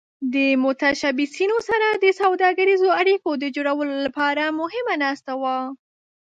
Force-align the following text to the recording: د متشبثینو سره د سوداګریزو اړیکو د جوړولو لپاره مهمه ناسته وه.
د 0.33 0.35
متشبثینو 0.65 1.57
سره 1.69 1.87
د 2.03 2.05
سوداګریزو 2.21 2.87
اړیکو 3.01 3.29
د 3.37 3.45
جوړولو 3.55 3.95
لپاره 4.05 4.43
مهمه 4.59 4.93
ناسته 5.03 5.33
وه. 5.41 5.57